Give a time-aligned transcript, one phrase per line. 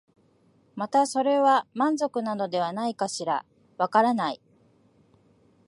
[0.73, 1.39] またそれで
[1.75, 3.45] 満点なのではないかしら、
[3.77, 4.41] わからない、